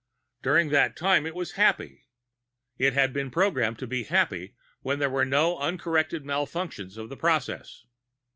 [0.41, 2.07] During that time, it was Happy.
[2.79, 7.15] (It had been programmed to be Happy when there were no uncorrected malfunctions of the
[7.17, 7.85] process.)